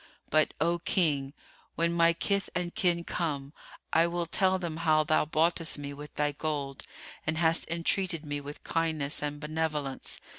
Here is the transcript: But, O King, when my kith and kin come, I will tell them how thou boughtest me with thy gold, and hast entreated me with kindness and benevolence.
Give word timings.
But, 0.31 0.55
O 0.59 0.79
King, 0.79 1.31
when 1.75 1.93
my 1.93 2.13
kith 2.13 2.49
and 2.55 2.73
kin 2.73 3.03
come, 3.03 3.53
I 3.93 4.07
will 4.07 4.25
tell 4.25 4.57
them 4.57 4.77
how 4.77 5.03
thou 5.03 5.25
boughtest 5.25 5.77
me 5.77 5.93
with 5.93 6.11
thy 6.15 6.31
gold, 6.31 6.87
and 7.27 7.37
hast 7.37 7.69
entreated 7.69 8.25
me 8.25 8.41
with 8.41 8.63
kindness 8.63 9.21
and 9.21 9.39
benevolence. 9.39 10.19